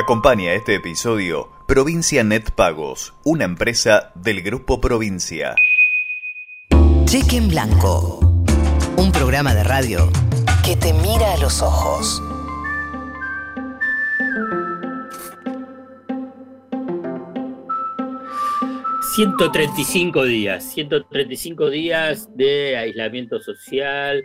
Acompaña 0.00 0.54
este 0.54 0.76
episodio 0.76 1.50
Provincia 1.66 2.24
Net 2.24 2.52
Pagos, 2.52 3.12
una 3.22 3.44
empresa 3.44 4.12
del 4.14 4.40
Grupo 4.40 4.80
Provincia. 4.80 5.56
Cheque 7.04 7.36
en 7.36 7.48
Blanco, 7.48 8.18
un 8.96 9.12
programa 9.12 9.52
de 9.52 9.62
radio 9.62 10.10
que 10.64 10.74
te 10.74 10.94
mira 10.94 11.34
a 11.34 11.36
los 11.36 11.60
ojos. 11.60 12.22
135 19.20 20.24
días, 20.24 20.64
135 20.72 21.68
días 21.68 22.34
de 22.38 22.78
aislamiento 22.78 23.38
social, 23.38 24.24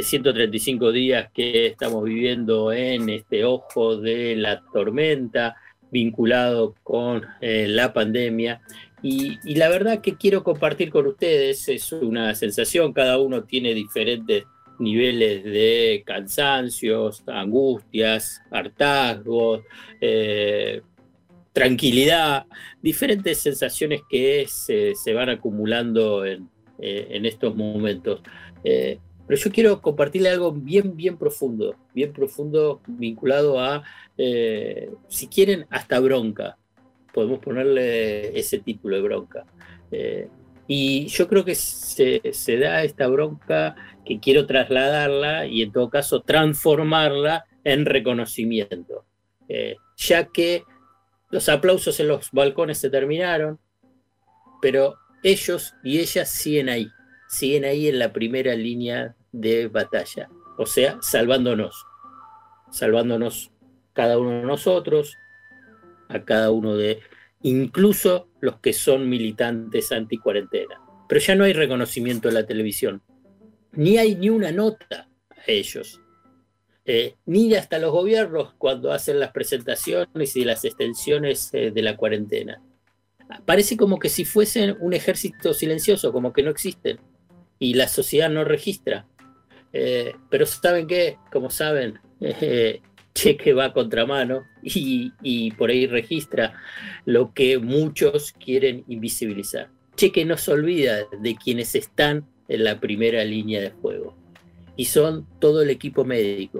135 0.00 0.88
eh, 0.88 0.92
días 0.94 1.30
que 1.34 1.66
estamos 1.66 2.04
viviendo 2.04 2.72
en 2.72 3.10
este 3.10 3.44
ojo 3.44 3.98
de 3.98 4.36
la 4.36 4.62
tormenta 4.72 5.56
vinculado 5.90 6.74
con 6.82 7.26
eh, 7.42 7.66
la 7.68 7.92
pandemia. 7.92 8.62
Y, 9.02 9.36
la 9.56 9.68
verdad 9.68 10.00
que 10.00 10.16
quiero 10.16 10.42
compartir 10.42 10.88
con 10.88 11.06
ustedes, 11.06 11.68
es 11.68 11.92
una 11.92 12.34
sensación, 12.34 12.94
cada 12.94 13.18
uno 13.18 13.44
tiene 13.44 13.74
diferentes 13.74 14.44
niveles 14.78 15.44
de 15.44 16.02
cansancios, 16.06 17.22
angustias, 17.26 18.40
hartazgos, 18.50 19.60
eh, 20.00 20.80
tranquilidad, 21.52 22.46
diferentes 22.80 23.38
sensaciones 23.38 24.02
que 24.08 24.46
se, 24.48 24.94
van 25.12 25.30
acumulando 25.30 26.24
en, 26.24 26.48
eh, 26.78 27.20
estos 27.24 27.54
momentos. 27.54 28.22
Eh, 28.64 28.98
pero 29.26 29.40
yo 29.40 29.50
quiero 29.50 29.80
compartirle 29.80 30.28
algo 30.28 30.52
bien, 30.52 30.96
bien 30.96 31.16
profundo, 31.16 31.76
bien 31.94 32.12
profundo 32.12 32.80
vinculado 32.86 33.60
a, 33.60 33.84
eh, 34.16 34.90
si 35.08 35.28
quieren, 35.28 35.66
hasta 35.70 36.00
bronca. 36.00 36.56
Podemos 37.12 37.40
ponerle 37.40 38.38
ese 38.38 38.58
título 38.58 38.96
de 38.96 39.02
bronca. 39.02 39.44
y 40.68 41.06
yo 41.08 41.26
creo 41.26 41.44
que 41.44 41.56
se, 41.56 42.22
se 42.32 42.56
da 42.56 42.84
esta 42.84 43.08
bronca 43.08 43.74
que 44.04 44.20
quiero 44.20 44.46
trasladarla 44.46 45.46
y 45.46 45.62
en 45.62 45.72
todo 45.72 45.90
caso 45.90 46.22
transformarla 46.22 47.44
en 47.64 47.86
reconocimiento. 47.86 49.04
ya 49.96 50.26
que 50.26 50.62
los 51.30 51.48
aplausos 51.48 51.98
en 52.00 52.08
los 52.08 52.30
balcones 52.32 52.78
se 52.78 52.90
terminaron, 52.90 53.58
pero 54.60 54.96
ellos 55.22 55.74
y 55.82 55.98
ellas 55.98 56.28
siguen 56.28 56.68
ahí, 56.68 56.88
siguen 57.28 57.64
ahí 57.64 57.88
en 57.88 57.98
la 57.98 58.12
primera 58.12 58.54
línea 58.54 59.14
de 59.32 59.68
batalla, 59.68 60.28
o 60.58 60.66
sea, 60.66 60.98
salvándonos, 61.00 61.86
salvándonos 62.70 63.52
cada 63.92 64.18
uno 64.18 64.30
de 64.30 64.42
nosotros, 64.42 65.16
a 66.08 66.24
cada 66.24 66.50
uno 66.50 66.76
de, 66.76 67.00
incluso 67.42 68.28
los 68.40 68.58
que 68.58 68.72
son 68.72 69.08
militantes 69.08 69.92
anti-cuarentena. 69.92 70.80
Pero 71.08 71.20
ya 71.20 71.34
no 71.34 71.44
hay 71.44 71.52
reconocimiento 71.52 72.28
en 72.28 72.34
la 72.34 72.46
televisión, 72.46 73.02
ni 73.72 73.98
hay 73.98 74.16
ni 74.16 74.30
una 74.30 74.52
nota 74.52 75.08
a 75.30 75.42
ellos. 75.46 76.00
Eh, 76.92 77.14
ni 77.24 77.54
hasta 77.54 77.78
los 77.78 77.92
gobiernos 77.92 78.52
cuando 78.58 78.92
hacen 78.92 79.20
las 79.20 79.30
presentaciones 79.30 80.34
y 80.34 80.44
las 80.44 80.64
extensiones 80.64 81.50
eh, 81.52 81.70
de 81.70 81.82
la 81.82 81.96
cuarentena. 81.96 82.60
Parece 83.44 83.76
como 83.76 84.00
que 84.00 84.08
si 84.08 84.24
fuesen 84.24 84.76
un 84.80 84.92
ejército 84.92 85.54
silencioso, 85.54 86.12
como 86.12 86.32
que 86.32 86.42
no 86.42 86.50
existen, 86.50 86.98
y 87.60 87.74
la 87.74 87.86
sociedad 87.86 88.28
no 88.28 88.42
registra. 88.42 89.06
Eh, 89.72 90.16
pero 90.30 90.46
¿saben 90.46 90.88
qué? 90.88 91.16
Como 91.30 91.48
saben, 91.48 92.00
Cheque 93.14 93.52
va 93.52 93.66
a 93.66 93.72
contramano 93.72 94.42
y, 94.60 95.12
y 95.22 95.52
por 95.52 95.70
ahí 95.70 95.86
registra 95.86 96.54
lo 97.04 97.32
que 97.32 97.58
muchos 97.58 98.32
quieren 98.32 98.82
invisibilizar. 98.88 99.70
Cheque 99.94 100.24
no 100.24 100.36
se 100.36 100.50
olvida 100.50 101.04
de 101.22 101.36
quienes 101.36 101.76
están 101.76 102.26
en 102.48 102.64
la 102.64 102.80
primera 102.80 103.24
línea 103.24 103.60
de 103.60 103.70
fuego 103.70 104.16
y 104.80 104.86
son 104.86 105.26
todo 105.38 105.60
el 105.60 105.68
equipo 105.70 106.04
médico, 106.04 106.59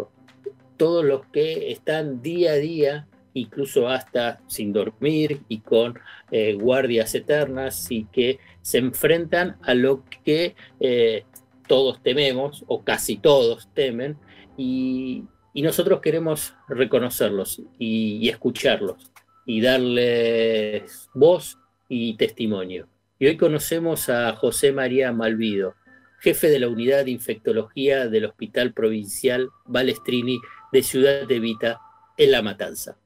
todos 0.81 1.05
los 1.05 1.27
que 1.27 1.73
están 1.73 2.23
día 2.23 2.53
a 2.53 2.55
día, 2.55 3.07
incluso 3.35 3.87
hasta 3.87 4.41
sin 4.47 4.73
dormir 4.73 5.43
y 5.47 5.59
con 5.59 5.99
eh, 6.31 6.55
guardias 6.55 7.15
eternas 7.15 7.91
y 7.91 8.05
que 8.05 8.39
se 8.63 8.79
enfrentan 8.79 9.59
a 9.61 9.75
lo 9.75 10.03
que 10.25 10.55
eh, 10.81 11.25
todos 11.69 12.03
tememos 12.03 12.65
o 12.67 12.83
casi 12.83 13.19
todos 13.19 13.69
temen 13.75 14.17
y, 14.57 15.25
nosotros 15.53 16.01
queremos 16.01 16.55
reconocerlos 16.67 17.61
y, 17.79 18.17
y 18.17 18.31
escucharlos 18.31 19.13
y 19.45 19.61
darles 19.61 21.11
voz 21.13 21.59
y 21.91 22.15
testimonio. 22.15 22.89
Y 23.19 23.27
hoy 23.27 23.37
conocemos 23.37 24.09
a 24.09 24.35
José 24.35 24.73
María 24.73 25.13
Malvido, 25.13 25.75
jefe 26.21 26.49
de 26.49 26.61
la 26.61 26.69
unidad 26.69 27.05
de 27.05 27.11
infectología 27.11 28.09
del 28.09 28.25
Hospital 28.25 28.73
Provincial 28.73 29.51
Balestrini 29.67 30.41
de 30.73 30.83
Ciudad 30.83 31.27
de 31.27 31.41
Vita, 31.41 31.81
en 32.17 32.31
La 32.31 32.43
Matanza. 32.43 32.97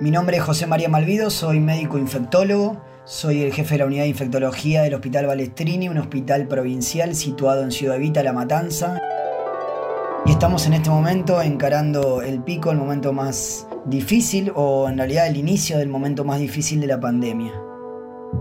Mi 0.00 0.10
nombre 0.10 0.36
es 0.36 0.42
José 0.42 0.66
María 0.66 0.88
Malvido, 0.88 1.30
soy 1.30 1.60
médico 1.60 1.98
infectólogo, 1.98 2.82
soy 3.04 3.42
el 3.42 3.52
jefe 3.52 3.74
de 3.74 3.78
la 3.78 3.86
unidad 3.86 4.02
de 4.02 4.08
infectología 4.08 4.82
del 4.82 4.94
Hospital 4.94 5.26
Balestrini, 5.26 5.88
un 5.88 5.98
hospital 5.98 6.48
provincial 6.48 7.14
situado 7.14 7.62
en 7.62 7.70
Ciudad 7.70 7.98
Vita, 7.98 8.22
La 8.22 8.32
Matanza. 8.32 9.00
Y 10.26 10.32
estamos 10.32 10.66
en 10.66 10.74
este 10.74 10.90
momento 10.90 11.40
encarando 11.40 12.22
el 12.22 12.42
pico, 12.42 12.70
el 12.70 12.78
momento 12.78 13.12
más 13.12 13.66
difícil 13.86 14.52
o 14.54 14.88
en 14.88 14.98
realidad 14.98 15.26
el 15.28 15.36
inicio 15.36 15.78
del 15.78 15.88
momento 15.88 16.24
más 16.24 16.40
difícil 16.40 16.80
de 16.80 16.86
la 16.88 17.00
pandemia. 17.00 17.67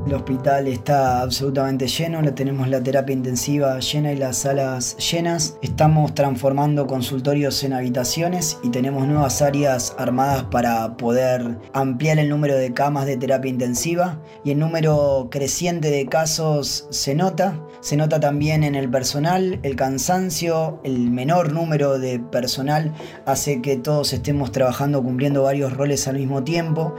El 0.05 0.13
hospital 0.13 0.67
está 0.67 1.21
absolutamente 1.21 1.87
lleno, 1.87 2.23
tenemos 2.33 2.69
la 2.69 2.81
terapia 2.81 3.13
intensiva 3.13 3.79
llena 3.79 4.13
y 4.13 4.17
las 4.17 4.37
salas 4.37 4.95
llenas. 4.97 5.57
Estamos 5.61 6.13
transformando 6.13 6.87
consultorios 6.87 7.63
en 7.63 7.73
habitaciones 7.73 8.57
y 8.63 8.69
tenemos 8.69 9.05
nuevas 9.05 9.41
áreas 9.41 9.95
armadas 9.97 10.43
para 10.43 10.95
poder 10.95 11.57
ampliar 11.73 12.19
el 12.19 12.29
número 12.29 12.55
de 12.55 12.73
camas 12.73 13.05
de 13.05 13.17
terapia 13.17 13.49
intensiva 13.49 14.21
y 14.43 14.51
el 14.51 14.59
número 14.59 15.27
creciente 15.29 15.89
de 15.89 16.05
casos 16.05 16.87
se 16.89 17.15
nota. 17.15 17.61
Se 17.81 17.97
nota 17.97 18.19
también 18.19 18.63
en 18.63 18.75
el 18.75 18.89
personal, 18.89 19.59
el 19.63 19.75
cansancio, 19.75 20.79
el 20.83 21.09
menor 21.11 21.51
número 21.51 21.99
de 21.99 22.19
personal 22.19 22.93
hace 23.25 23.61
que 23.61 23.77
todos 23.77 24.13
estemos 24.13 24.51
trabajando 24.51 25.03
cumpliendo 25.03 25.43
varios 25.43 25.73
roles 25.73 26.07
al 26.07 26.17
mismo 26.17 26.43
tiempo. 26.43 26.93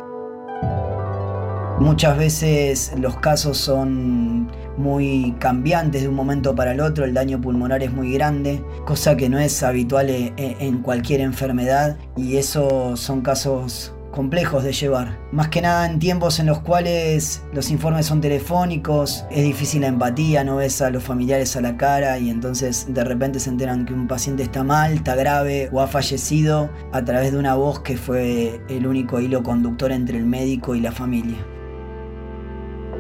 Muchas 1.81 2.19
veces 2.19 2.93
los 2.99 3.17
casos 3.19 3.57
son 3.57 4.51
muy 4.77 5.35
cambiantes 5.39 6.03
de 6.03 6.09
un 6.09 6.15
momento 6.17 6.55
para 6.55 6.73
el 6.73 6.81
otro, 6.81 7.05
el 7.05 7.15
daño 7.15 7.41
pulmonar 7.41 7.85
es 7.85 7.93
muy 7.93 8.13
grande, 8.13 8.65
cosa 8.85 9.17
que 9.17 9.29
no 9.29 9.39
es 9.39 9.63
habitual 9.63 10.11
e, 10.11 10.33
e, 10.37 10.57
en 10.59 10.83
cualquier 10.83 11.21
enfermedad 11.21 11.97
y 12.17 12.37
eso 12.37 12.97
son 12.97 13.21
casos 13.21 13.95
complejos 14.11 14.65
de 14.65 14.73
llevar. 14.73 15.21
Más 15.31 15.49
que 15.49 15.63
nada 15.63 15.87
en 15.87 16.01
tiempos 16.01 16.41
en 16.41 16.47
los 16.47 16.59
cuales 16.59 17.45
los 17.53 17.71
informes 17.71 18.07
son 18.07 18.21
telefónicos, 18.21 19.25
es 19.31 19.45
difícil 19.45 19.83
la 19.83 19.87
empatía, 19.87 20.43
no 20.43 20.57
ves 20.57 20.83
a 20.83 20.91
los 20.91 21.05
familiares 21.05 21.55
a 21.55 21.61
la 21.61 21.77
cara 21.77 22.19
y 22.19 22.29
entonces 22.29 22.87
de 22.89 23.05
repente 23.05 23.39
se 23.39 23.51
enteran 23.51 23.85
que 23.85 23.95
un 23.95 24.09
paciente 24.09 24.43
está 24.43 24.65
mal, 24.65 24.95
está 24.95 25.15
grave 25.15 25.69
o 25.73 25.81
ha 25.81 25.87
fallecido 25.87 26.71
a 26.93 27.05
través 27.05 27.31
de 27.31 27.39
una 27.39 27.55
voz 27.55 27.79
que 27.81 27.97
fue 27.97 28.61
el 28.69 28.85
único 28.85 29.21
hilo 29.21 29.45
conductor 29.45 29.93
entre 29.93 30.19
el 30.19 30.27
médico 30.27 30.75
y 30.75 30.81
la 30.81 30.91
familia. 30.91 31.37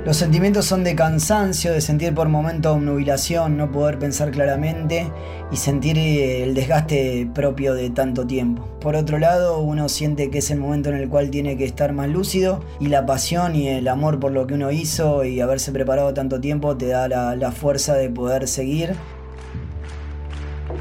Los 0.05 0.17
sentimientos 0.17 0.65
son 0.65 0.85
de 0.85 0.95
cansancio, 0.95 1.73
de 1.73 1.81
sentir 1.81 2.15
por 2.15 2.29
momentos 2.29 2.77
obnubilación, 2.77 3.57
no 3.57 3.71
poder 3.71 3.99
pensar 3.99 4.31
claramente 4.31 5.13
y 5.51 5.57
sentir 5.57 5.99
eh, 5.99 6.45
el 6.45 6.55
desgaste 6.55 7.29
propio 7.35 7.75
de 7.75 7.91
tanto 7.91 8.27
tiempo. 8.27 8.67
Por 8.81 8.97
otro 8.97 9.19
lado, 9.19 9.59
uno 9.59 9.89
siente 9.89 10.31
que 10.31 10.39
es 10.39 10.51
el 10.51 10.61
momento 10.61 10.89
en 10.89 10.97
el 10.97 11.09
cual 11.09 11.31
tiene 11.31 11.57
que 11.59 11.65
estar 11.65 11.93
más 11.93 12.09
lúcido 12.09 12.65
y 12.81 12.89
la 12.89 13.05
pasión 13.05 13.55
y 13.55 13.69
el 13.69 13.89
amor 13.89 14.19
por 14.19 14.33
lo 14.33 14.47
que 14.47 14.55
uno 14.55 14.71
hizo 14.71 15.25
y 15.25 15.41
haberse 15.41 15.73
preparado 15.73 16.15
tanto 16.15 16.41
tiempo 16.41 16.77
te 16.77 16.87
da 16.87 17.09
la, 17.09 17.37
la 17.37 17.53
fuerza 17.53 17.95
de 17.95 18.09
poder 18.09 18.49
seguir 18.49 18.95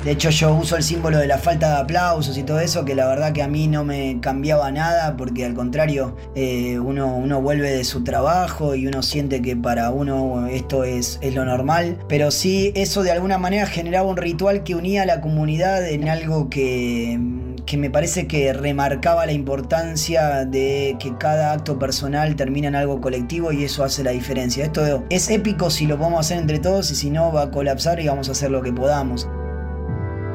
de 0.03 0.11
hecho 0.11 0.29
yo 0.29 0.53
uso 0.53 0.75
el 0.77 0.83
símbolo 0.83 1.17
de 1.17 1.27
la 1.27 1.37
falta 1.37 1.69
de 1.69 1.75
aplausos 1.77 2.37
y 2.37 2.43
todo 2.43 2.59
eso, 2.59 2.85
que 2.85 2.95
la 2.95 3.07
verdad 3.07 3.33
que 3.33 3.43
a 3.43 3.47
mí 3.47 3.67
no 3.67 3.83
me 3.83 4.19
cambiaba 4.21 4.71
nada, 4.71 5.17
porque 5.17 5.45
al 5.45 5.53
contrario, 5.53 6.15
eh, 6.35 6.79
uno, 6.79 7.15
uno, 7.15 7.41
vuelve 7.41 7.71
de 7.71 7.83
su 7.83 8.03
trabajo 8.03 8.75
y 8.75 8.87
uno 8.87 9.03
siente 9.03 9.41
que 9.41 9.55
para 9.55 9.91
uno 9.91 10.47
esto 10.47 10.83
es, 10.83 11.19
es 11.21 11.35
lo 11.35 11.45
normal. 11.45 11.97
Pero 12.07 12.31
sí, 12.31 12.71
eso 12.75 13.03
de 13.03 13.11
alguna 13.11 13.37
manera 13.37 13.65
generaba 13.65 14.07
un 14.07 14.17
ritual 14.17 14.63
que 14.63 14.75
unía 14.75 15.03
a 15.03 15.05
la 15.05 15.21
comunidad 15.21 15.87
en 15.87 16.09
algo 16.09 16.49
que, 16.49 17.19
que 17.65 17.77
me 17.77 17.89
parece 17.89 18.27
que 18.27 18.53
remarcaba 18.53 19.25
la 19.25 19.33
importancia 19.33 20.45
de 20.45 20.95
que 20.99 21.15
cada 21.17 21.51
acto 21.51 21.77
personal 21.77 22.35
termina 22.35 22.69
en 22.69 22.75
algo 22.75 23.01
colectivo 23.01 23.51
y 23.51 23.65
eso 23.65 23.83
hace 23.83 24.03
la 24.03 24.11
diferencia. 24.11 24.63
Esto 24.63 25.03
es 25.09 25.29
épico 25.29 25.69
si 25.69 25.85
lo 25.85 25.97
podemos 25.97 26.21
hacer 26.21 26.39
entre 26.39 26.59
todos 26.59 26.89
y 26.91 26.95
si 26.95 27.09
no 27.09 27.31
va 27.31 27.43
a 27.43 27.51
colapsar 27.51 27.99
y 27.99 28.07
vamos 28.07 28.29
a 28.29 28.31
hacer 28.31 28.51
lo 28.51 28.61
que 28.61 28.71
podamos. 28.71 29.27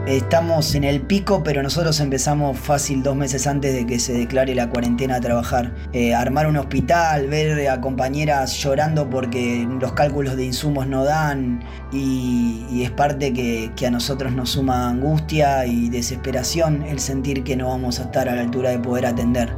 Estamos 0.07 0.75
en 0.75 0.83
el 0.83 1.01
pico, 1.01 1.45
pero 1.45 1.63
nosotros 1.63 2.01
empezamos 2.01 2.59
fácil 2.59 3.05
dos 3.05 3.15
meses 3.15 3.47
antes 3.47 3.73
de 3.73 3.87
que 3.87 4.01
se 4.01 4.13
declare 4.13 4.53
la 4.53 4.69
cuarentena 4.69 5.17
a 5.17 5.21
trabajar. 5.21 5.73
Eh, 5.93 6.13
armar 6.13 6.49
un 6.49 6.57
hospital, 6.57 7.29
ver 7.29 7.69
a 7.69 7.81
compañeras 7.81 8.57
llorando 8.57 9.09
porque 9.09 9.65
los 9.81 9.93
cálculos 9.93 10.35
de 10.37 10.45
insumos 10.45 10.89
no 10.89 11.05
dan 11.05 11.63
y, 11.93 12.83
es 12.83 12.91
parte 12.91 13.33
que, 13.33 13.71
que, 13.77 13.87
a 13.87 13.93
nosotros 13.93 14.33
nos 14.33 14.51
suma 14.51 14.91
angustia 14.91 15.67
y 15.67 15.89
desesperación 15.89 16.83
el 16.83 16.99
sentir 16.99 17.45
que 17.45 17.55
no 17.55 17.69
vamos 17.69 18.01
a 18.01 18.05
estar 18.05 18.29
a 18.29 18.35
la 18.35 18.41
altura 18.43 18.71
de 18.71 18.81
poder 18.81 19.07
atender. 19.07 19.55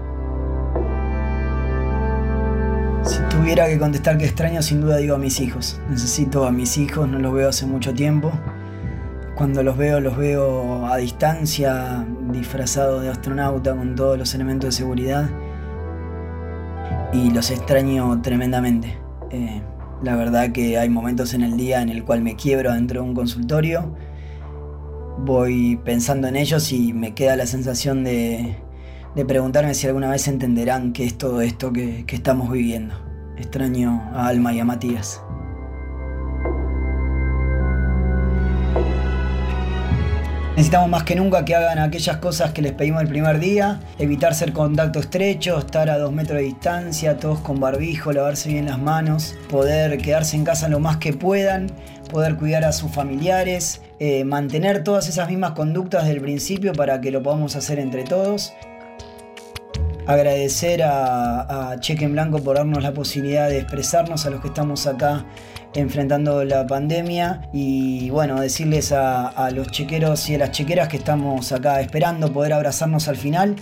Si 3.03 3.19
tuviera 3.31 3.67
que 3.67 3.79
contestar 3.79 4.19
que 4.19 4.27
extraño, 4.27 4.61
sin 4.61 4.83
duda 4.83 4.99
digo 4.99 5.15
a 5.15 5.19
mis 5.19 5.41
hijos. 5.41 5.81
Necesito 5.89 6.45
a 6.45 6.53
mis 6.53 6.77
hijos, 6.77 7.09
no 7.09 7.19
los 7.19 7.33
veo 7.33 7.49
hace 7.49 7.65
mucho 7.65 7.95
tiempo. 7.95 8.31
Cuando 9.37 9.65
los 9.65 9.77
veo, 9.77 9.99
los 10.01 10.17
veo 10.17 10.87
a 10.87 10.97
distancia, 10.97 12.07
disfrazados 12.31 13.03
de 13.03 13.09
astronauta 13.09 13.75
con 13.75 13.97
todos 13.97 14.17
los 14.17 14.33
elementos 14.35 14.69
de 14.69 14.73
seguridad. 14.73 15.29
Y 17.13 17.31
los 17.31 17.51
extraño 17.51 18.23
tremendamente. 18.23 18.97
Eh, 19.31 19.61
la 20.03 20.15
verdad 20.15 20.53
que 20.53 20.79
hay 20.79 20.89
momentos 20.89 21.35
en 21.35 21.43
el 21.43 21.57
día 21.57 21.83
en 21.83 21.89
el 21.89 22.05
cual 22.05 22.23
me 22.23 22.37
quiebro 22.37 22.73
dentro 22.73 23.03
de 23.03 23.09
un 23.09 23.15
consultorio. 23.15 23.97
Voy 25.19 25.81
pensando 25.85 26.29
en 26.29 26.37
ellos 26.37 26.71
y 26.73 26.93
me 26.93 27.15
queda 27.15 27.35
la 27.35 27.47
sensación 27.47 28.05
de, 28.05 28.57
preguntarme 29.27 29.75
si 29.75 29.89
alguna 29.89 30.11
vez 30.11 30.29
entenderán 30.29 30.93
qué 30.93 31.07
es 31.07 31.19
todo 31.19 31.41
esto 31.41 31.73
que 31.73 32.05
estamos 32.09 32.53
viviendo. 32.53 32.95
Extraño 33.37 34.11
a 34.13 34.29
Alma 34.29 34.53
y 34.53 34.61
a 34.61 34.65
Matías. 34.65 35.21
Necesitamos 40.57 40.89
más 40.89 41.03
que 41.03 41.17
nunca 41.17 41.45
que 41.45 41.57
hagan 41.57 41.81
aquellas 41.81 42.19
cosas 42.19 42.53
que 42.53 42.63
les 42.63 42.71
pedimos 42.71 43.03
el 43.03 43.09
primer 43.09 43.41
día, 43.41 43.81
evitar 43.99 44.37
ser 44.37 44.53
contacto 44.53 45.01
estrecho, 45.01 45.59
estar 45.59 45.91
a 45.91 45.99
dos 45.99 46.13
metros 46.13 46.39
de 46.39 46.45
distancia, 46.45 47.19
todos 47.19 47.41
con 47.41 47.59
barbijo, 47.59 48.13
lavarse 48.13 48.51
bien 48.51 48.67
las 48.67 48.79
manos, 48.79 49.35
poder 49.51 49.99
quedarse 49.99 50.37
en 50.37 50.45
casa 50.45 50.69
lo 50.69 50.79
más 50.79 50.99
que 50.99 51.13
puedan, 51.13 51.73
poder 52.09 52.37
cuidar 52.37 52.65
a 52.65 52.71
sus 52.71 52.93
familiares, 52.93 53.83
eh, 53.99 54.23
mantener 54.23 54.85
todas 54.85 55.09
esas 55.09 55.29
mismas 55.29 55.53
conductas 55.53 56.07
del 56.07 56.21
principio 56.21 56.73
para 56.73 57.01
que 57.01 57.11
lo 57.11 57.21
podamos 57.21 57.57
hacer 57.57 57.81
entre 57.81 58.05
todos. 58.05 58.55
Agradecer 60.07 60.85
a, 60.85 61.73
a 61.73 61.81
Cheque 61.81 62.05
en 62.05 62.13
Blanco 62.13 62.39
por 62.39 62.59
darnos 62.59 62.81
la 62.81 62.95
posibilidad 62.95 63.49
de 63.49 63.59
expresarnos 63.59 64.25
a 64.25 64.31
los 64.31 64.41
que 64.41 64.49
estamos 64.49 64.87
acá 64.87 65.25
enfrentando 65.75 66.45
la 66.45 66.67
pandemia 66.67 67.49
y 67.53 68.11
bueno, 68.11 68.41
decirles 68.41 68.93
a, 68.93 69.51
los 69.53 69.69
chequeros 69.69 70.29
y 70.31 70.35
a 70.35 70.39
las 70.39 70.51
chequeras 70.53 70.89
que 70.89 70.97
estamos 70.97 71.53
acá 71.53 71.81
esperando 71.81 72.33
poder 72.33 72.53
abrazarnos 72.53 73.09
al 73.09 73.17
final 73.17 73.57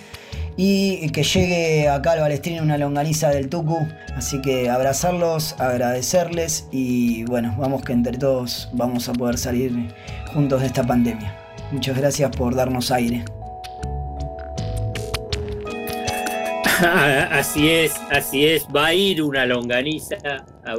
y 0.56 1.08
que 1.10 1.22
llegue 1.22 1.88
acá 1.88 2.12
al 2.12 2.20
Balestrín 2.20 2.60
una 2.60 2.76
longaniza 2.76 3.30
del 3.30 3.48
Tucu, 3.48 3.78
así 4.14 4.40
que 4.42 4.68
abrazarlos, 4.68 5.54
agradecerles 5.58 6.68
y 6.70 7.24
bueno, 7.24 7.54
vamos 7.58 7.82
que 7.82 7.92
entre 7.92 8.18
todos 8.18 8.68
vamos 8.72 9.08
a 9.08 9.12
poder 9.12 9.38
salir 9.38 9.72
juntos 10.32 10.60
de 10.60 10.66
esta 10.66 10.86
pandemia. 10.86 11.36
Muchas 11.70 11.96
gracias 11.96 12.30
por 12.36 12.54
darnos 12.54 12.90
aire. 12.90 13.24
así 17.30 17.70
es, 17.70 17.94
así 18.10 18.44
es. 18.44 18.66
Va 18.74 18.86
a 18.86 18.94
ir 18.94 19.22
una 19.22 19.46
longaniza, 19.46 20.16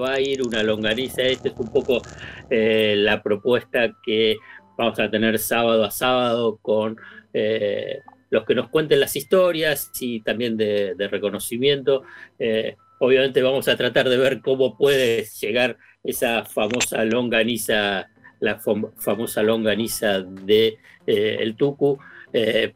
va 0.02 0.14
a 0.14 0.20
ir 0.20 0.42
una 0.42 0.62
longaniza. 0.62 1.22
Esta 1.22 1.48
es 1.48 1.56
un 1.58 1.72
poco 1.72 2.02
eh, 2.50 2.96
la 2.98 3.24
propuesta 3.24 3.96
que 4.04 4.36
vamos 4.78 5.00
a 5.00 5.10
tener 5.10 5.40
sábado 5.40 5.86
a 5.86 5.92
sábado 5.92 6.60
con 6.62 6.98
eh, 7.34 8.00
los 8.32 8.44
que 8.44 8.54
nos 8.54 8.68
cuenten 8.70 9.00
las 9.00 9.16
historias 9.16 9.92
y 10.02 10.20
también 10.20 10.58
de, 10.58 10.94
reconocimiento. 11.10 12.04
Eh, 12.38 12.76
obviamente 13.00 13.42
vamos 13.42 13.70
a 13.70 13.78
tratar 13.78 14.10
de 14.10 14.18
ver 14.18 14.42
cómo 14.42 14.78
puede 14.78 15.26
llegar 15.40 15.78
esa 16.04 16.44
famosa 16.44 17.06
longaniza, 17.06 18.10
la 18.42 18.60
famosa 18.98 19.42
longaniza 19.42 20.20
de 20.20 20.78
el 21.06 21.56
Tucu 21.56 21.98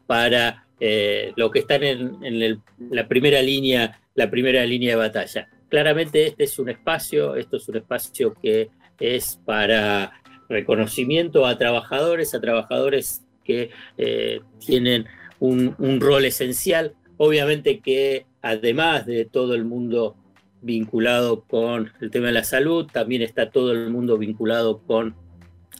para 0.06 0.67
eh, 0.80 1.32
los 1.36 1.50
que 1.50 1.60
están 1.60 1.82
en, 1.82 2.62
la 2.90 3.08
primera 3.08 3.42
línea, 3.42 4.00
la 4.14 4.30
primera 4.30 4.64
línea 4.64 4.90
de 4.90 4.96
batalla. 4.96 5.48
Claramente 5.68 6.28
este 6.28 6.44
es 6.44 6.58
un 6.58 6.68
espacio, 6.68 7.34
esto 7.34 7.56
es 7.56 7.68
un 7.68 7.76
espacio 7.76 8.34
que 8.40 8.70
es 9.00 9.40
para 9.44 10.12
reconocimiento 10.48 11.46
a 11.46 11.58
trabajadores, 11.58 12.34
a 12.34 12.40
trabajadores 12.40 13.22
que 13.44 13.70
eh, 13.96 14.40
tienen 14.64 15.06
un, 15.40 15.74
un, 15.78 16.00
rol 16.00 16.24
esencial. 16.24 16.94
Obviamente 17.16 17.80
que 17.80 18.26
además 18.40 19.04
de 19.06 19.24
todo 19.24 19.54
el 19.54 19.64
mundo 19.64 20.16
vinculado 20.62 21.44
con 21.44 21.92
el 22.00 22.10
tema 22.10 22.28
de 22.28 22.32
la 22.32 22.44
salud, 22.44 22.86
también 22.86 23.22
está 23.22 23.50
todo 23.50 23.72
el 23.72 23.90
mundo 23.90 24.18
vinculado 24.18 24.80
con 24.86 25.14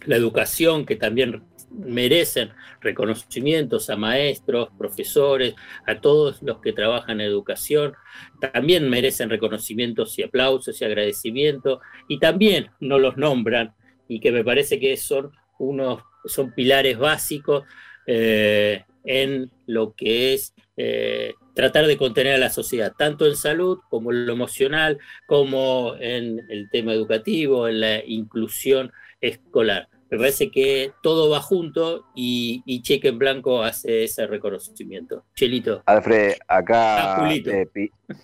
la 0.06 0.16
educación, 0.16 0.86
que 0.86 0.96
también 0.96 1.42
merecen 1.70 2.50
reconocimientos 2.80 3.90
a 3.90 3.96
maestros, 3.96 4.68
profesores, 4.78 5.54
a 5.86 6.00
todos 6.00 6.42
los 6.42 6.60
que 6.60 6.72
trabajan 6.72 7.20
en 7.20 7.26
educación, 7.26 7.94
también 8.40 8.88
merecen 8.88 9.30
reconocimientos 9.30 10.18
y 10.18 10.22
aplausos 10.22 10.80
y 10.80 10.84
agradecimiento, 10.84 11.80
y 12.08 12.18
también 12.18 12.70
no 12.80 12.98
los 12.98 13.16
nombran, 13.16 13.74
y 14.08 14.20
que 14.20 14.32
me 14.32 14.44
parece 14.44 14.80
que 14.80 14.96
son 14.96 15.32
unos, 15.58 16.02
son 16.24 16.52
pilares 16.54 16.98
básicos 16.98 17.64
eh, 18.06 18.84
en 19.04 19.50
lo 19.66 19.94
que 19.94 20.34
es 20.34 20.54
eh, 20.76 21.34
tratar 21.54 21.86
de 21.86 21.96
contener 21.96 22.34
a 22.34 22.38
la 22.38 22.50
sociedad, 22.50 22.92
tanto 22.96 23.26
en 23.26 23.36
salud 23.36 23.78
como 23.90 24.12
en 24.12 24.26
lo 24.26 24.32
emocional, 24.32 24.98
como 25.26 25.94
en 25.98 26.40
el 26.48 26.70
tema 26.70 26.92
educativo, 26.92 27.68
en 27.68 27.80
la 27.80 28.04
inclusión 28.04 28.92
escolar 29.20 29.88
me 30.10 30.18
parece 30.18 30.50
que 30.50 30.92
todo 31.02 31.28
va 31.28 31.40
junto 31.40 32.06
y, 32.14 32.82
Cheque 32.82 33.08
en 33.08 33.18
Blanco 33.18 33.62
hace 33.62 34.04
ese 34.04 34.26
reconocimiento. 34.26 35.24
Chelito. 35.34 35.82
Alfred, 35.86 36.34
acá 36.46 37.24
ah, 37.24 37.34
eh, 37.34 37.66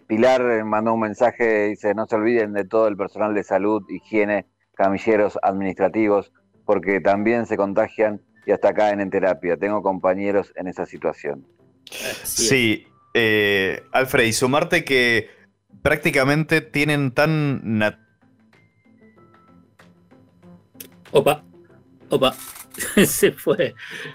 Pilar 0.06 0.64
mandó 0.64 0.94
un 0.94 1.00
mensaje, 1.00 1.68
dice, 1.68 1.94
no 1.94 2.06
se 2.06 2.16
olviden 2.16 2.52
de 2.54 2.64
todo 2.64 2.88
el 2.88 2.96
personal 2.96 3.34
de 3.34 3.44
salud, 3.44 3.82
higiene, 3.90 4.46
camilleros 4.74 5.38
administrativos, 5.42 6.32
porque 6.64 7.00
también 7.00 7.46
se 7.46 7.56
contagian 7.56 8.22
y 8.46 8.52
hasta 8.52 8.72
caen 8.72 9.00
en 9.00 9.10
terapia. 9.10 9.56
Tengo 9.56 9.82
compañeros 9.82 10.52
en 10.56 10.68
esa 10.68 10.86
situación. 10.86 11.46
sí, 12.22 12.86
eh, 13.12 13.82
Alfred, 13.92 14.24
y 14.24 14.32
sumarte 14.32 14.84
que 14.84 15.28
prácticamente 15.82 16.62
tienen 16.62 17.12
tan... 17.12 17.82
Opa. 21.12 21.44
Opa, 22.14 22.32
se 23.06 23.32
fue, 23.32 23.74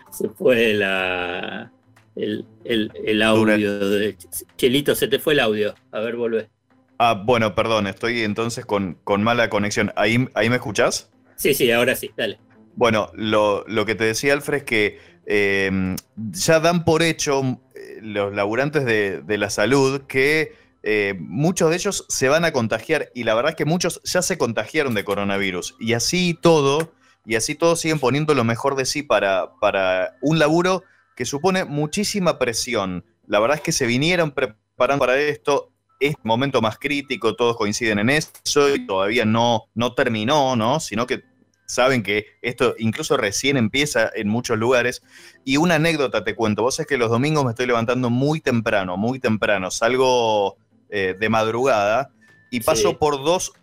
se 0.09 0.29
fue 0.29 0.73
la, 0.73 1.69
el, 2.15 3.21
audio. 3.21 3.89
De, 3.89 4.15
Chelito, 4.55 4.95
se 4.95 5.09
te 5.09 5.19
fue 5.19 5.33
el 5.33 5.41
audio. 5.41 5.75
A 5.91 5.99
ver, 5.99 6.15
vuelve. 6.15 6.49
Ah, 6.97 7.21
bueno, 7.25 7.55
perdón, 7.55 7.87
estoy 7.87 8.21
entonces 8.21 8.65
con, 8.65 8.97
con 9.03 9.21
mala 9.21 9.49
conexión. 9.49 9.91
¿Ahí, 9.97 10.29
¿Ahí 10.33 10.49
me 10.49 10.55
escuchás? 10.55 11.09
Sí, 11.35 11.53
sí, 11.53 11.69
ahora 11.71 11.93
sí, 11.93 12.09
dale. 12.15 12.39
Bueno, 12.77 13.11
lo, 13.15 13.65
que 13.85 13.95
te 13.95 14.05
decía 14.05 14.31
Alfred 14.31 14.59
es 14.59 14.63
que 14.63 14.99
em, 15.25 15.97
ya 16.15 16.61
dan 16.61 16.85
por 16.85 17.03
hecho 17.03 17.59
eh, 17.75 17.99
los 18.01 18.33
laburantes 18.33 18.85
de, 18.85 19.37
la 19.37 19.49
salud 19.49 20.03
que 20.07 20.53
eh, 20.83 21.15
muchos 21.19 21.69
de 21.69 21.75
ellos 21.75 22.05
se 22.07 22.29
van 22.29 22.45
a 22.45 22.53
contagiar 22.53 23.09
y 23.13 23.25
la 23.25 23.33
verdad 23.33 23.49
es 23.49 23.55
que 23.57 23.65
muchos 23.65 24.01
ya 24.05 24.21
se 24.21 24.37
contagiaron 24.37 24.93
de 24.93 25.03
coronavirus. 25.03 25.75
Y 25.81 25.91
así 25.91 26.37
todo, 26.41 26.93
y 27.25 27.35
así 27.35 27.55
todos 27.55 27.79
siguen 27.79 27.99
poniendo 27.99 28.33
lo 28.33 28.43
mejor 28.43 28.75
de 28.75 28.85
sí 28.85 29.03
para, 29.03 29.51
para 29.59 30.17
un 30.21 30.39
laburo 30.39 30.83
que 31.15 31.25
supone 31.25 31.65
muchísima 31.65 32.39
presión. 32.39 33.05
La 33.27 33.39
verdad 33.39 33.57
es 33.57 33.63
que 33.63 33.71
se 33.71 33.85
vinieron 33.85 34.31
preparando 34.31 35.05
para 35.05 35.19
esto, 35.19 35.71
es 35.99 36.15
momento 36.23 36.61
más 36.61 36.77
crítico, 36.79 37.35
todos 37.35 37.57
coinciden 37.57 37.99
en 37.99 38.09
eso 38.09 38.73
y 38.73 38.85
todavía 38.85 39.25
no, 39.25 39.65
no 39.75 39.93
terminó, 39.93 40.55
¿no? 40.55 40.79
Sino 40.79 41.05
que 41.05 41.23
saben 41.65 42.01
que 42.01 42.25
esto 42.41 42.73
incluso 42.79 43.15
recién 43.15 43.57
empieza 43.57 44.09
en 44.15 44.27
muchos 44.27 44.57
lugares. 44.57 45.03
Y 45.45 45.57
una 45.57 45.75
anécdota 45.75 46.23
te 46.23 46.35
cuento, 46.35 46.63
vos 46.63 46.79
es 46.79 46.87
que 46.87 46.97
los 46.97 47.09
domingos 47.09 47.45
me 47.45 47.51
estoy 47.51 47.67
levantando 47.67 48.09
muy 48.09 48.41
temprano, 48.41 48.97
muy 48.97 49.19
temprano, 49.19 49.69
salgo 49.69 50.57
eh, 50.89 51.15
de 51.19 51.29
madrugada 51.29 52.11
y 52.49 52.61
paso 52.61 52.97
por 52.97 53.23
dos 53.23 53.53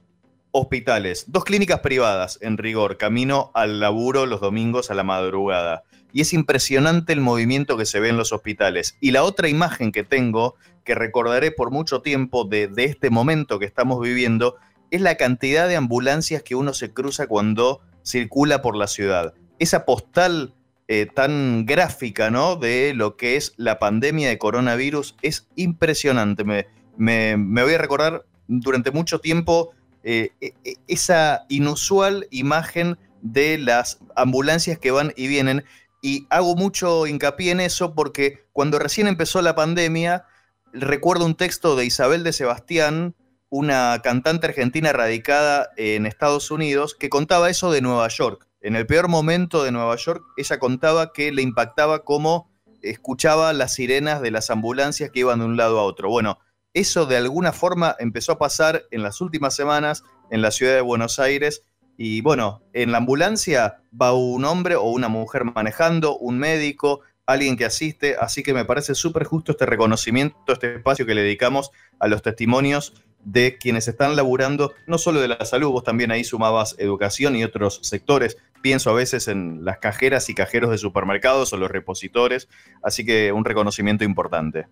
hospitales, 0.60 1.24
dos 1.28 1.44
clínicas 1.44 1.80
privadas 1.80 2.38
en 2.40 2.58
rigor, 2.58 2.96
camino 2.96 3.50
al 3.54 3.80
laburo 3.80 4.26
los 4.26 4.40
domingos 4.40 4.90
a 4.90 4.94
la 4.94 5.04
madrugada. 5.04 5.84
Y 6.12 6.22
es 6.22 6.32
impresionante 6.32 7.12
el 7.12 7.20
movimiento 7.20 7.76
que 7.76 7.84
se 7.84 8.00
ve 8.00 8.08
en 8.08 8.16
los 8.16 8.32
hospitales. 8.32 8.96
Y 9.00 9.10
la 9.10 9.22
otra 9.22 9.48
imagen 9.48 9.92
que 9.92 10.02
tengo, 10.02 10.54
que 10.84 10.94
recordaré 10.94 11.50
por 11.50 11.70
mucho 11.70 12.00
tiempo 12.00 12.44
de, 12.44 12.70
este 12.76 13.10
momento 13.10 13.58
que 13.58 13.66
estamos 13.66 14.00
viviendo, 14.00 14.56
es 14.90 15.00
la 15.00 15.16
cantidad 15.16 15.68
de 15.68 15.76
ambulancias 15.76 16.42
que 16.42 16.54
uno 16.54 16.72
se 16.72 16.92
cruza 16.92 17.26
cuando 17.26 17.82
circula 18.02 18.62
por 18.62 18.76
la 18.76 18.86
ciudad. 18.86 19.34
Esa 19.58 19.84
postal 19.84 20.54
eh, 20.88 21.06
tan 21.12 21.66
gráfica, 21.66 22.30
¿no? 22.30 22.56
De 22.56 22.94
lo 22.94 23.16
que 23.16 23.36
es 23.36 23.52
la 23.56 23.78
pandemia 23.78 24.28
de 24.28 24.38
coronavirus 24.38 25.16
es 25.22 25.48
impresionante. 25.56 26.44
Me, 26.44 26.66
me, 26.96 27.62
voy 27.62 27.74
a 27.74 27.78
recordar 27.78 28.24
durante 28.48 28.90
mucho 28.90 29.18
tiempo 29.18 29.72
eh, 30.08 30.30
e, 30.40 30.54
e, 30.64 30.76
esa 30.86 31.46
inusual 31.48 32.28
imagen 32.30 32.96
de 33.22 33.58
las 33.58 33.98
ambulancias 34.14 34.78
que 34.78 34.92
van 34.92 35.12
y 35.16 35.26
vienen. 35.26 35.64
Y 36.00 36.28
hago 36.30 36.54
mucho 36.54 37.08
hincapié 37.08 37.50
en 37.50 37.58
eso 37.58 37.92
porque 37.92 38.46
cuando 38.52 38.78
recién 38.78 39.08
empezó 39.08 39.42
la 39.42 39.56
pandemia, 39.56 40.24
recuerdo 40.72 41.26
un 41.26 41.34
texto 41.34 41.74
de 41.74 41.86
Isabel 41.86 42.22
de 42.22 42.32
Sebastián, 42.32 43.16
una 43.48 44.00
cantante 44.04 44.46
argentina 44.46 44.92
radicada 44.92 45.70
en 45.76 46.06
Estados 46.06 46.52
Unidos, 46.52 46.94
que 46.94 47.08
contaba 47.08 47.50
eso 47.50 47.72
de 47.72 47.80
Nueva 47.80 48.06
York. 48.06 48.46
En 48.60 48.76
el 48.76 48.86
peor 48.86 49.08
momento 49.08 49.64
de 49.64 49.72
Nueva 49.72 49.96
York, 49.96 50.22
ella 50.36 50.60
contaba 50.60 51.12
que 51.12 51.32
le 51.32 51.42
impactaba 51.42 52.04
cómo 52.04 52.48
escuchaba 52.80 53.52
las 53.52 53.74
sirenas 53.74 54.22
de 54.22 54.30
las 54.30 54.50
ambulancias 54.50 55.10
que 55.10 55.20
iban 55.20 55.40
de 55.40 55.46
un 55.46 55.56
lado 55.56 55.80
a 55.80 55.82
otro. 55.82 56.10
Bueno, 56.10 56.38
eso 56.76 57.06
de 57.06 57.16
alguna 57.16 57.54
forma 57.54 57.96
empezó 57.98 58.32
a 58.32 58.38
pasar 58.38 58.84
en 58.90 59.02
las 59.02 59.22
últimas 59.22 59.56
semanas 59.56 60.04
en 60.30 60.42
la 60.42 60.50
ciudad 60.50 60.74
de 60.74 60.82
Buenos 60.82 61.18
Aires. 61.18 61.62
Y 61.96 62.20
bueno, 62.20 62.62
en 62.74 62.92
la 62.92 62.98
ambulancia 62.98 63.80
va 63.98 64.12
un 64.12 64.44
hombre 64.44 64.76
o 64.76 64.82
una 64.82 65.08
mujer 65.08 65.44
manejando, 65.44 66.18
un 66.18 66.38
médico, 66.38 67.00
alguien 67.24 67.56
que 67.56 67.64
asiste, 67.64 68.16
así 68.20 68.42
que 68.42 68.52
me 68.52 68.66
parece 68.66 68.94
súper 68.94 69.24
justo 69.24 69.52
este 69.52 69.64
reconocimiento, 69.64 70.52
este 70.52 70.76
espacio 70.76 71.06
que 71.06 71.14
le 71.14 71.22
dedicamos 71.22 71.70
a 71.98 72.08
los 72.08 72.20
testimonios 72.20 72.92
de 73.24 73.56
quienes 73.56 73.88
están 73.88 74.14
laburando, 74.14 74.74
no 74.86 74.98
solo 74.98 75.22
de 75.22 75.28
la 75.28 75.46
salud, 75.46 75.70
vos 75.70 75.82
también 75.82 76.10
ahí 76.10 76.24
sumabas 76.24 76.76
educación 76.78 77.36
y 77.36 77.42
otros 77.42 77.80
sectores. 77.82 78.36
Pienso 78.66 78.90
a 78.90 78.94
veces 78.94 79.28
en 79.28 79.64
las 79.64 79.78
cajeras 79.78 80.28
y 80.28 80.34
cajeros 80.34 80.72
de 80.72 80.78
supermercados 80.78 81.52
o 81.52 81.56
los 81.56 81.70
repositores, 81.70 82.48
así 82.82 83.06
que 83.06 83.30
un 83.30 83.44
reconocimiento 83.44 84.02
importante. 84.02 84.66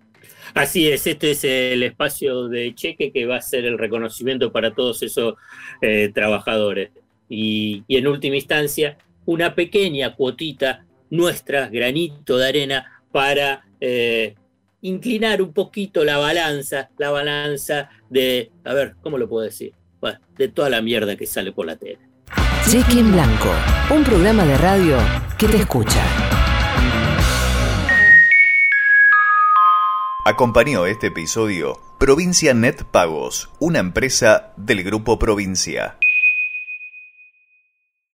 Así 0.53 0.89
es, 0.89 1.07
este 1.07 1.31
es 1.31 1.45
el 1.45 1.81
espacio 1.85 2.49
de 2.49 2.75
cheque 2.75 3.13
que 3.13 3.25
va 3.25 3.37
a 3.37 3.41
ser 3.41 3.65
el 3.67 3.79
reconocimiento 3.79 4.51
para 4.51 4.75
todos 4.75 5.05
esos 5.05 5.35
eh, 5.81 6.11
trabajadores. 6.13 6.91
Y, 7.29 7.85
en 7.89 8.09
última 8.09 8.35
instancia, 8.35 8.99
una 9.27 9.55
pequeña 9.55 10.17
cuotita 10.17 10.85
nuestra, 11.11 11.69
granito 11.69 12.37
de 12.37 12.49
arena, 12.49 13.01
para 13.13 13.65
eh, 13.81 14.35
inclinar 14.81 15.41
un 15.41 15.53
poquito 15.53 16.03
la 16.03 16.19
balanza, 16.19 16.91
la 16.99 17.13
balanza 17.13 17.91
de, 18.11 18.51
a 18.65 18.75
ver, 18.75 18.97
¿cómo 19.03 19.19
lo 19.19 19.29
puedo 19.29 19.45
decir? 19.45 19.73
de 20.37 20.49
toda 20.49 20.69
la 20.69 20.83
mierda 20.83 21.15
que 21.17 21.27
sale 21.27 21.53
por 21.53 21.65
la 21.65 21.77
tele. 21.77 22.01
Cheque 22.69 22.99
en 22.99 23.13
Blanco, 23.13 23.51
un 23.95 24.03
programa 24.03 24.45
de 24.47 24.57
radio 24.57 24.97
que 25.39 25.47
te 25.47 25.59
escucha. 25.59 26.03
Acompañó 30.25 30.87
este 30.87 31.09
episodio 31.09 31.79
Provincia 31.99 32.55
Net 32.55 32.85
Pagos, 32.85 33.51
una 33.59 33.81
empresa 33.81 34.55
del 34.57 34.83
Grupo 34.83 35.19
Provincia. 35.19 35.99